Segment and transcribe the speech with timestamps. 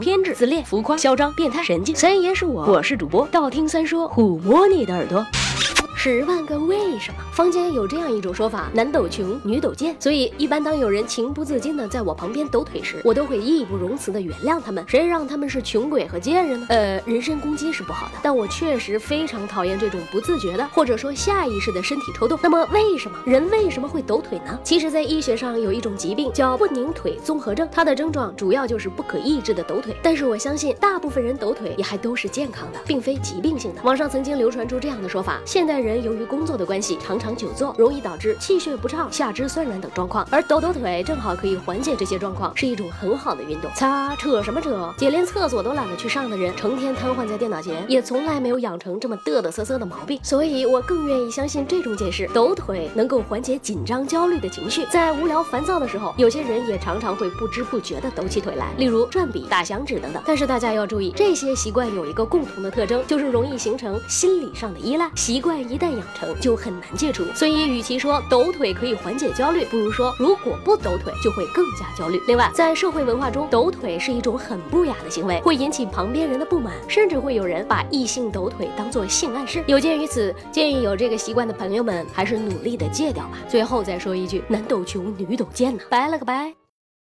[0.00, 1.94] 偏执、自恋、浮夸、嚣张、变态、神经。
[1.96, 5.24] 三爷是我，我是主播，道听三说，抚摸你的耳朵。
[5.96, 7.18] 十万个为为什么？
[7.32, 9.94] 坊间有这样一种说法：男抖穷，女抖贱。
[10.00, 14.84] 所以一般当有人情不自禁的在我旁边抖腿时，我都会义不容辞的原谅他们。
[14.88, 16.66] 谁让他们是穷鬼和贱人呢？
[16.68, 22.36] 呃，人身攻击是不好的，但我确实非常讨厌这种不自觉的或者说下意识的身体抽动。
[22.42, 24.58] 那么为什么人为什么会抖腿呢？
[24.64, 29.96] 其实，在医学上有一种疾病叫不宁腿综合症，它的症状主要就是不可抑制的抖腿。
[30.02, 33.80] 但是我相信大部分人抖腿也还都是健康的，并非疾病性的。
[33.84, 36.00] 网上曾经流传出这样的说法：现代人。
[36.00, 40.26] 由于工作的关，常常久坐，容易导致气血不畅、下肢酸软等状况。
[40.30, 43.70] 而抖抖腿正好可以缓解这些状况，是一种很好的运动。
[43.74, 44.92] 擦，扯什么扯？
[44.96, 50.18] 姐连厕所都懒得去上的人，成天瘫痪在电脑前，也从来没有养成这么嘚嘚瑟瑟的毛病。
[50.22, 54.84] 所以我更愿意相信这种解释：抖腿能够缓解紧张、焦虑的情绪。
[54.90, 60.22] 在无聊、烦躁的时候，有些人也常常会不知不觉地抖起腿来，例如转笔、打响指等等。
[60.26, 65.08] 但是大家要注意，这些习惯有一个共同的特征，就是容易形成心理上的依赖。
[65.14, 65.60] 习惯。
[65.60, 72.20] 一旦养成就很很难戒除，所以与其说抖腿可以缓解焦虑，不如说如果不抖腿就会更加焦虑。
[72.28, 79.64] 另外，在社会文化中，抖腿是一种很不雅的行为，会引起旁边人的不满，甚至会有人把异性抖腿当做性暗示。
[79.66, 83.38] 有鉴于此，建议有这个习惯的朋友们还是努力的戒掉吧。
[83.48, 86.59] 最后再说一句，男抖穷，女抖贱呢，拜了个拜。